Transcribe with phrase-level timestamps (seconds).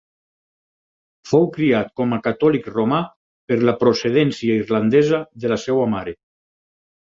[1.31, 3.03] Fou criat com a Catòlic Romà
[3.53, 6.19] per la procedència irlandesa de la seva mare.